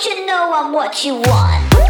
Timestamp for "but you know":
0.00-0.50